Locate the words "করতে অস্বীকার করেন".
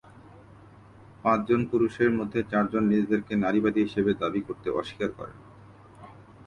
4.47-5.37